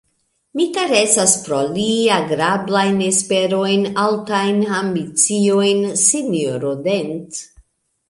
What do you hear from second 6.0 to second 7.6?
sinjoro Dent.